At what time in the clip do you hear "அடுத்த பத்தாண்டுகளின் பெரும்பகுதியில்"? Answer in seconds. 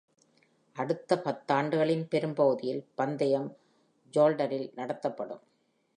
0.75-2.83